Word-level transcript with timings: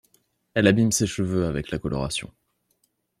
Elle 0.55 0.65
abîme 0.65 0.91
ses 0.91 1.05
cheveux 1.05 1.45
avec 1.45 1.69
la 1.69 1.77
coloration. 1.77 2.33